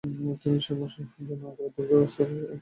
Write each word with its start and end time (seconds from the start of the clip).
তিনি 0.41 0.57
ছয় 0.63 0.77
মাসের 0.79 1.05
জন্য 1.19 1.43
আগ্রা 1.51 1.67
দুর্গে 1.75 1.95
আশ্রয় 1.97 2.27
নিতে 2.27 2.41
বাধ্য 2.41 2.49
হন। 2.49 2.59